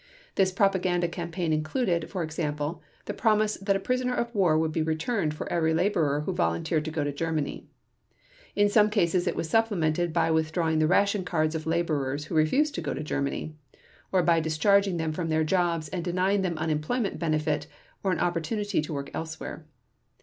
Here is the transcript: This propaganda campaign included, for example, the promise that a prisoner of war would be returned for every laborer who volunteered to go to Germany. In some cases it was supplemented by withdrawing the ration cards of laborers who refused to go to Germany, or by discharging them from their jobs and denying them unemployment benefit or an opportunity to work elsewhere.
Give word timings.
This 0.33 0.51
propaganda 0.51 1.07
campaign 1.07 1.53
included, 1.53 2.09
for 2.09 2.23
example, 2.23 2.81
the 3.05 3.13
promise 3.13 3.55
that 3.57 3.75
a 3.75 3.79
prisoner 3.79 4.15
of 4.15 4.33
war 4.33 4.57
would 4.57 4.71
be 4.71 4.81
returned 4.81 5.35
for 5.35 5.47
every 5.53 5.75
laborer 5.75 6.21
who 6.21 6.33
volunteered 6.33 6.85
to 6.85 6.89
go 6.91 7.03
to 7.03 7.11
Germany. 7.11 7.67
In 8.55 8.67
some 8.67 8.89
cases 8.89 9.27
it 9.27 9.35
was 9.35 9.47
supplemented 9.47 10.11
by 10.11 10.31
withdrawing 10.31 10.79
the 10.79 10.87
ration 10.87 11.23
cards 11.23 11.53
of 11.53 11.67
laborers 11.67 12.25
who 12.25 12.33
refused 12.35 12.73
to 12.73 12.81
go 12.81 12.95
to 12.95 13.03
Germany, 13.03 13.53
or 14.11 14.23
by 14.23 14.39
discharging 14.39 14.97
them 14.97 15.13
from 15.13 15.29
their 15.29 15.43
jobs 15.43 15.87
and 15.89 16.03
denying 16.03 16.41
them 16.41 16.57
unemployment 16.57 17.19
benefit 17.19 17.67
or 18.03 18.11
an 18.11 18.17
opportunity 18.17 18.81
to 18.81 18.93
work 18.93 19.11
elsewhere. 19.13 19.67